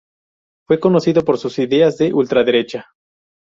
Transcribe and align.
Fue 0.65 0.79
conocido 0.79 1.23
por 1.23 1.37
sus 1.37 1.59
ideas 1.59 1.99
de 1.99 2.11
ultraderecha. 2.11 2.87